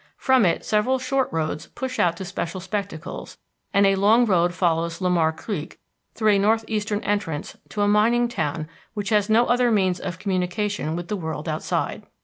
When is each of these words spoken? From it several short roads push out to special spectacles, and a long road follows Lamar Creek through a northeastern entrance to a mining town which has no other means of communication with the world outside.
From 0.17 0.47
it 0.47 0.65
several 0.65 0.97
short 0.97 1.31
roads 1.31 1.67
push 1.75 1.99
out 1.99 2.17
to 2.17 2.25
special 2.25 2.59
spectacles, 2.59 3.37
and 3.71 3.85
a 3.85 3.93
long 3.93 4.25
road 4.25 4.51
follows 4.51 4.99
Lamar 4.99 5.31
Creek 5.31 5.79
through 6.15 6.31
a 6.31 6.39
northeastern 6.39 7.01
entrance 7.01 7.55
to 7.69 7.81
a 7.83 7.87
mining 7.87 8.27
town 8.27 8.67
which 8.95 9.09
has 9.09 9.29
no 9.29 9.45
other 9.45 9.69
means 9.71 9.99
of 9.99 10.17
communication 10.17 10.95
with 10.95 11.07
the 11.07 11.17
world 11.17 11.47
outside. 11.47 12.01